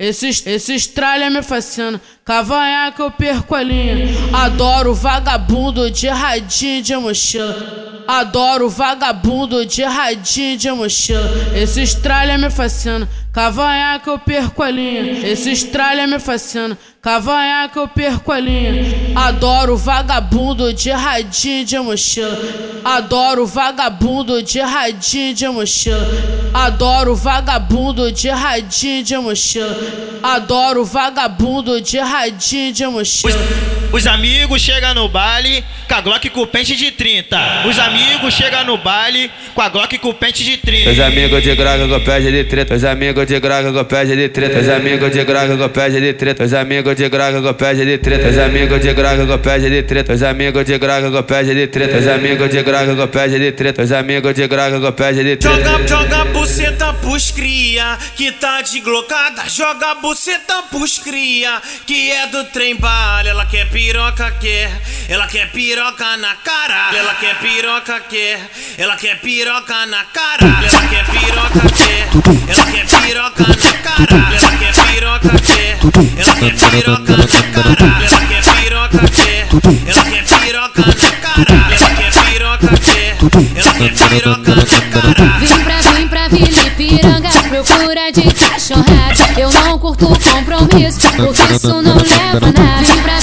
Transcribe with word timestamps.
Esses, 0.00 0.46
esses 0.46 0.86
tralha 0.86 1.28
me 1.28 1.42
fascinam, 1.42 2.00
cavanhaque 2.24 3.02
eu 3.02 3.10
perco 3.10 3.52
a 3.52 3.62
linha. 3.64 4.06
Adoro 4.32 4.94
vagabundo 4.94 5.90
de 5.90 6.06
radinho 6.06 6.80
de 6.80 6.96
mochila. 6.96 7.87
Adoro 8.08 8.70
vagabundo 8.70 9.66
de 9.66 9.84
radinho 9.84 10.56
de 10.56 10.72
mochila. 10.72 11.20
Esses 11.54 11.92
tralha 11.94 12.38
me 12.38 12.48
fascinam, 12.48 13.06
cavanhaque 13.34 14.08
eu 14.08 14.18
perco 14.18 14.62
a 14.62 14.70
linha. 14.70 15.28
Esses 15.28 15.62
tralha 15.64 16.06
me 16.06 16.18
fascinam, 16.18 16.74
cavanhaque 17.02 17.76
eu 17.78 17.86
perco 17.86 18.32
a 18.32 18.40
linha. 18.40 19.12
Adoro 19.14 19.76
vagabundo 19.76 20.72
de 20.72 20.90
radinho 20.90 21.66
de 21.66 21.78
mochila. 21.80 22.38
Adoro 22.82 23.46
vagabundo 23.46 24.42
de 24.42 24.60
radinho 24.62 25.34
de 25.34 25.48
mochila. 25.50 26.08
Adoro 26.54 27.14
vagabundo 27.14 28.10
de 28.10 28.30
radinho 28.30 29.04
de 29.04 29.18
mochila. 29.18 29.76
Adoro 30.22 30.82
vagabundo 30.82 31.78
de 31.78 31.98
radinho 31.98 32.72
de 32.72 32.86
mochila. 32.86 33.77
Os, 33.92 33.94
os 33.94 34.06
amigos 34.06 34.60
chegam 34.60 34.94
no 34.94 35.08
baile 35.08 35.64
com 35.88 35.94
a 35.94 36.00
Glock 36.00 36.28
com 36.30 36.46
pente 36.46 36.76
de 36.76 36.90
30. 36.90 37.66
Os 37.66 37.78
amigos 37.78 38.34
chegam 38.34 38.64
no 38.64 38.76
baile 38.76 39.30
com 39.54 39.62
a 39.62 39.68
Glock 39.68 39.96
com 39.98 40.12
pente 40.12 40.44
de 40.44 40.56
30. 40.58 40.90
Os 40.90 41.00
amigos 41.00 41.42
de 41.42 41.54
graga 41.54 41.88
com 41.88 42.00
pente 42.00 42.30
de 42.30 42.44
30. 42.44 42.74
Os 42.74 42.84
amigos 42.84 43.26
de 43.26 43.40
graga 43.40 43.72
com 43.72 43.84
pente 43.84 44.16
de 44.16 44.28
30. 44.28 44.58
Os 44.58 44.68
amigos 44.68 45.12
de 45.12 45.24
graga 45.24 45.56
com 45.56 45.68
pente 45.68 46.00
de 46.00 46.12
30. 46.12 46.44
Os 46.44 46.54
amigos 46.54 46.96
de 46.96 47.08
graga 47.08 47.40
com 47.40 47.54
pente 47.54 47.84
de 47.84 47.98
30. 47.98 48.28
Os 48.28 48.38
amigos 48.38 48.80
de 48.80 48.92
graga 48.94 49.26
com 49.26 49.38
pente 49.38 49.70
de 49.70 49.82
30. 49.82 50.12
Os 50.14 50.22
amigos 50.22 50.70
de 50.70 50.78
graga 50.78 51.14
com 51.14 51.22
pente 51.22 51.54
de 51.54 51.66
30. 51.66 51.98
Os 51.98 52.06
amigos 52.06 52.50
de 52.50 52.62
graga 52.62 52.94
com 52.94 53.06
pente 53.08 53.38
de 53.38 53.52
30. 53.52 53.82
Os 53.82 53.92
amigos 53.92 54.34
de 54.34 54.48
graga 54.48 54.80
com 54.80 54.92
pente 54.92 55.24
de 55.24 55.36
30. 55.36 55.48
Joga, 55.48 55.88
joga 55.88 56.24
buceta 56.26 56.92
pros 56.94 57.30
cria 57.30 57.98
que 58.14 58.32
tá 58.32 58.60
de 58.62 58.80
glocada. 58.80 59.48
Joga 59.48 59.94
buceta 59.96 60.62
pros 60.70 60.98
cria 60.98 61.60
que 61.86 62.10
é 62.12 62.26
do 62.26 62.44
trem 62.44 62.76
bala. 62.76 63.28
Ela 63.28 63.46
quer 63.46 63.66
piroca, 63.78 64.32
quer. 64.40 64.72
Ela 65.08 65.28
quer 65.28 65.52
piroca 65.52 66.16
na 66.16 66.34
cara. 66.34 66.90
Ela 66.96 67.14
quer 67.14 67.36
piroca, 67.36 68.00
quer. 68.00 68.50
Ela 68.76 68.96
quer 68.96 69.20
piroca 69.20 69.86
na 69.86 70.04
cara. 70.04 70.46
Ela 70.66 70.88
quer 70.88 71.04
piroca, 71.06 71.60
quer. 71.78 72.08
Ela 72.48 72.66
quer 72.72 72.86
piroca 72.86 73.44
na 73.46 73.72
cara. 73.84 74.34
Ela 74.34 74.52
quer 74.58 74.74
piroca, 74.74 75.28
quer. 75.38 75.78
Ela 76.18 76.34
quer 76.34 76.70
piroca 76.70 77.16
na 77.16 77.26
cara. 77.52 77.86
Ela 78.02 78.20
quer 78.26 78.42
piroca, 78.42 78.98
quer. 79.12 79.48
Ela 79.86 80.04
quer 80.10 80.24
piroca 80.40 80.82
na 80.82 81.12
cara. 81.22 81.68
Ela 81.70 81.90
quer 81.94 82.12
piroca, 82.24 82.68
quer. 82.80 83.16
Ela 83.54 83.72
quer 83.74 84.08
piroca 84.08 84.54
na 84.56 84.66
cara. 84.90 85.38
Vim 85.38 85.62
pra, 85.62 85.78
vim 85.92 86.08
pra 86.08 86.28
Vila 86.28 86.70
Piranga, 86.76 87.28
procura 87.48 88.10
de 88.12 88.22
cachorrada. 88.22 89.40
Eu 89.40 89.50
não 89.50 89.78
curto 89.78 90.06
compromisso, 90.08 91.00
porque 91.16 91.54
isso 91.54 91.82
não 91.82 91.96
leva 91.96 92.52
nada. 92.52 92.80
Vim 92.80 93.02
pra 93.02 93.17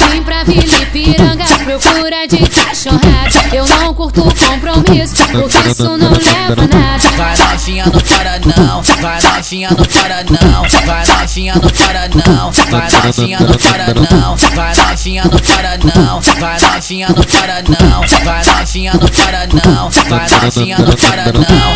Vila 0.45 0.85
Piranga, 0.91 1.45
procura 1.63 2.27
de 2.27 2.37
cachorrada. 2.37 3.55
Eu 3.55 3.65
não 3.67 3.93
curto 3.95 4.21
compromisso, 4.23 5.15
porque 5.31 5.69
isso 5.69 5.97
não 5.97 6.11
leva 6.11 6.67
nada. 6.67 7.09
Vai 7.17 7.35
novinha 7.37 7.85
no 7.85 8.01
para 8.01 8.39
não, 8.39 8.83
vai 9.01 9.21
novinha 9.21 9.69
no 9.71 9.87
para 9.87 10.23
não, 10.23 10.63
vai 10.85 11.07
novinha 11.07 11.55
no 11.55 11.71
para 11.71 12.07
não, 12.09 12.51
vai 12.51 12.91
novinha 12.91 13.39
no 13.39 13.57
para 13.57 13.93
não, 13.93 14.35
vai 14.35 14.75
novinha 14.75 15.23
no 15.23 15.39
para 15.39 15.77
não, 15.77 16.21
vai 16.21 16.59
novinha 16.59 17.07
no 17.09 17.25
para 17.25 17.61
não, 17.63 18.01
vai 18.23 18.43
novinha 18.45 18.93
no 18.93 19.09
para 19.09 19.47
não, 19.47 19.89
vai 19.89 20.29
novinha 20.29 20.77
no 20.77 20.97
para 20.97 21.31
não. 21.33 21.75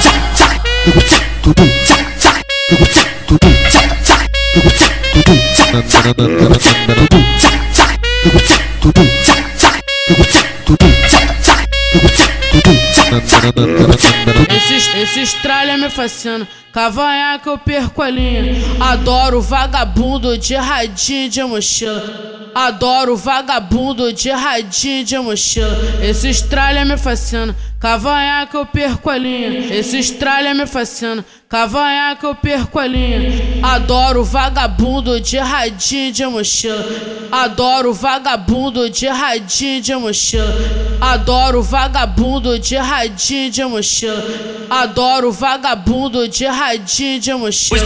Esses, 14.56 14.88
esses 14.96 15.34
tralha 15.42 15.78
me 15.78 15.90
fascinam, 15.90 16.48
cavanhaque 16.72 17.48
eu 17.48 17.58
perco 17.58 18.02
a 18.04 18.10
linha. 18.10 18.54
Adoro 18.80 19.42
vagabundo 19.42 20.38
de 20.38 20.56
radinho 20.56 21.30
de 21.30 21.44
mochila. 21.44 22.52
Adoro 22.54 23.18
vagabundo 23.18 24.14
de 24.14 24.30
radinho 24.30 25.04
de 25.04 25.18
mochila. 25.18 25.76
Esses 26.04 26.42
tralha 26.42 26.86
me 26.86 26.98
fascinam, 26.98 27.56
cavanhaque 27.80 28.56
eu 28.56 28.66
perco 28.66 29.10
a 29.10 29.18
linha. 29.18 29.74
Esses 29.74 30.12
tralha 30.12 30.54
me 30.54 30.68
fascinam, 30.68 31.24
cavanhaque 31.48 32.26
eu 32.26 32.36
perco 32.36 32.78
a 32.78 32.86
linha. 32.86 33.32
Adoro 33.64 34.24
vagabundo 34.24 35.20
de 35.20 35.38
radinho 35.38 36.12
de 36.12 36.26
mochila. 36.26 36.86
Adoro 37.32 37.94
vagabundo 37.94 38.90
de 38.90 39.08
radinho 39.08 39.82
de 39.82 39.96
mochila. 39.96 40.54
Adoro 41.00 41.64
vagabundo 41.64 42.60
de 42.60 42.76
radinho 42.76 43.50
de 43.50 43.64
mochila. 43.64 44.26
Adoro 44.70 45.32
vagabundo 45.32 46.28
de 46.28 46.46
radinho 46.46 47.20
de 47.20 47.34
mochila. 47.34 47.86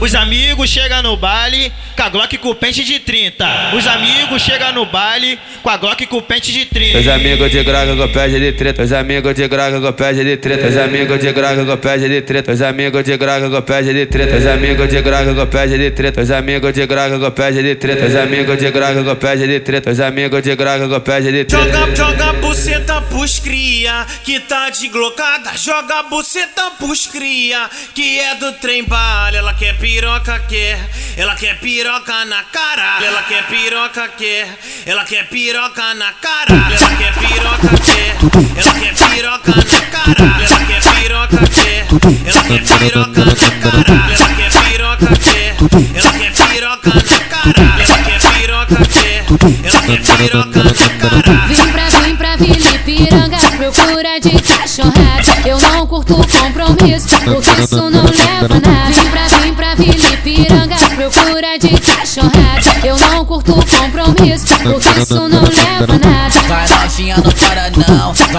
Os 0.00 0.14
amigos 0.14 0.70
chegam 0.70 1.02
no 1.02 1.16
baile 1.16 1.70
com 1.94 2.02
a 2.02 2.08
Glock 2.08 2.38
com 2.38 2.54
pente 2.54 2.82
de 2.82 2.98
30. 3.00 3.74
Os 3.76 3.86
amigos 3.86 4.40
chegam 4.40 4.72
no 4.72 4.86
baile 4.86 5.38
com 5.62 5.68
a 5.68 5.76
Glock 5.76 6.06
com 6.06 6.22
pente 6.22 6.50
de 6.52 6.64
30. 6.64 6.98
Os 6.98 7.08
amigos 7.08 7.50
de 7.50 7.62
graga 7.62 7.94
com 7.94 8.08
pente 8.08 8.40
de 8.40 8.52
30. 8.52 8.82
Os 8.82 8.92
amigos 8.92 9.29
de 9.34 9.48
graga 9.48 9.80
com 9.80 9.92
pente 9.92 10.24
de 10.24 10.36
30. 10.36 10.68
Os 10.68 10.76
amigos 10.76 11.20
de 11.20 11.32
graga 11.32 11.64
com 11.64 11.76
pente 11.76 12.08
de 12.08 12.22
30. 12.22 12.52
Os 12.52 12.62
amigos 12.62 13.04
de 13.04 13.16
graga 13.16 13.50
com 13.50 13.62
pente 13.62 13.92
de 13.92 14.06
30. 14.06 14.36
Os 14.36 14.46
amigos 14.46 14.88
de 14.88 15.02
graga 15.02 15.34
com 15.34 15.46
pente 15.46 15.78
de 15.78 15.90
30. 15.90 16.20
Os 16.20 16.30
amigos 16.30 16.72
de 16.72 16.86
graga 16.86 17.18
com 17.18 17.30
pente 17.30 17.62
de 17.62 17.74
30. 17.76 18.06
Os 18.06 18.16
amigos 18.16 18.58
de 18.58 18.70
graga 18.70 19.04
com 19.04 19.16
pente 19.16 19.46
de 19.46 19.60
30. 19.60 19.90
Os 19.90 20.00
amigos 20.00 20.42
de 20.42 20.56
graga 20.56 20.88
com 20.88 21.00
pente 21.00 21.32
de 21.32 21.44
30. 21.44 21.70
Joga, 21.70 21.96
joga 21.96 22.32
buceta 22.34 23.00
pros 23.02 23.38
cria 23.38 24.06
que 24.24 24.40
tá 24.40 24.70
de 24.70 24.88
glocada. 24.88 25.56
Joga 25.56 26.02
buceta 26.04 26.70
pros 26.78 27.06
cria 27.06 27.68
que 27.94 28.18
é 28.18 28.34
do 28.34 28.52
trem 28.54 28.84
bala. 28.84 29.36
Ela 29.36 29.54
quer 29.54 29.76
piroca, 29.78 30.38
quer. 30.48 30.78
Ela 31.16 31.34
quer 31.34 31.58
piroca 31.58 32.24
na 32.24 32.42
cara. 32.44 33.04
Ela 33.04 33.22
quer 33.22 33.46
piroca, 33.46 34.08
quer. 34.08 34.48
Ela 34.86 35.04
quer 35.04 35.28
piroca 35.28 35.94
na 35.94 36.12
cara. 36.12 36.54
Ela 36.72 36.96
quer 36.96 37.14
piroca, 37.14 37.68
quer. 37.84 38.60
Ela 38.60 38.74
quer 38.80 38.94
piroca 38.94 39.19
na 39.22 39.38
cara. 39.38 40.42
Ela 40.42 40.60
quer 40.66 40.82
piroca, 40.94 41.38
quer. 41.48 41.86
Ela 42.26 42.42
quer 42.44 42.62
piroca 42.78 43.24
na 43.24 43.34
cara. 43.60 43.84
Ela 44.12 44.28
quer 44.34 44.50
piroca, 44.52 45.06
quer. 45.16 45.56
Ela 45.94 46.12
quer 46.12 46.32
piroca 46.32 46.90
na 46.90 47.02
cara. 47.28 47.60
Ela 47.80 47.98
quer 47.98 48.20
piroca, 48.32 48.76
quer. 48.86 49.24
Ela 49.64 49.80
quer 49.82 50.00
piroca 50.16 50.64
na 50.64 50.72
cara. 50.98 51.46
Vim 51.48 51.72
pra, 51.72 51.86
vim 51.88 52.16
pra 52.16 52.36
Vila 52.36 52.78
Piranga, 52.84 53.38
procura 53.56 54.20
de 54.20 54.30
cachorrada. 54.30 55.48
Eu 55.48 55.58
não 55.58 55.86
curto 55.86 56.14
compromisso, 56.16 57.08
porque 57.24 57.62
isso 57.62 57.90
não 57.90 58.04
leva 58.04 58.60
nada. 58.60 58.90
Vim 58.94 59.10
pra, 59.10 59.24
vim 59.38 59.54
pra 59.54 59.74
Vila 59.74 60.16
Piranga, 60.22 60.76
procura 60.96 61.58
de 61.58 61.68
cachorrada. 61.80 62.86
Eu 62.86 62.96
não 62.96 63.24
curto 63.24 63.54
compromisso, 63.54 64.46
porque 64.62 65.00
isso 65.00 65.28
não 65.28 65.42
leva 65.42 65.98
nada. 65.98 66.40
Vai 66.48 66.68
novinha 66.68 67.16
no 67.16 67.32
para 67.32 67.70
não, 67.70 68.12
vai 68.12 68.29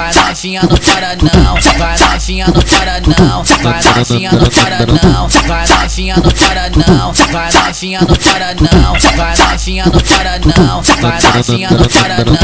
novinha 0.52 0.62
no 0.64 0.78
para 0.78 1.16
não, 1.16 1.56
vai 1.78 1.98
novinha 2.00 2.48
no 2.48 2.62
para 2.62 3.00
não, 3.02 3.44
vai 3.44 3.80
novinha 3.84 4.32
no 4.32 4.52
para 4.52 4.86
não, 4.86 5.30
vai 5.48 5.68
novinha 5.68 6.16
no 6.18 6.32
para 6.34 6.70
não, 6.70 7.14
vai 7.14 7.54
novinha 7.54 8.00
no 8.02 8.16
para 8.18 8.54
não, 8.56 8.94
vai 9.16 9.38
novinha 9.38 9.86
no 9.86 10.02
para 10.02 10.40
não, 10.40 10.82
vai 10.82 11.20
novinha 11.34 11.70
no 11.70 11.88
para 11.90 12.26
não. 12.26 12.42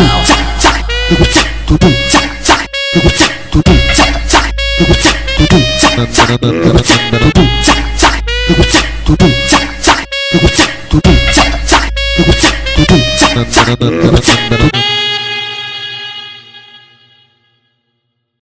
Thank 13.80 15.22
you. 15.22 15.27